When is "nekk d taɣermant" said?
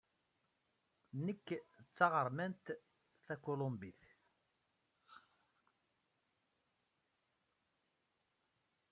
1.25-2.65